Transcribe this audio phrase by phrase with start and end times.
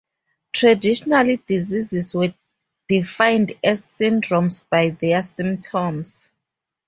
[0.51, 2.33] Traditionally diseases were
[2.87, 6.31] defined as syndromes by their symptoms.